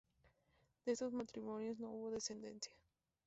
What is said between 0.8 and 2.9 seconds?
De estos matrimonios no hubo descendencia.